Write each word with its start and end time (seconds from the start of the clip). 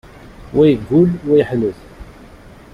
Wa 0.55 0.63
yeggul, 0.65 1.09
wa 1.27 1.33
yeḥnet. 1.39 1.79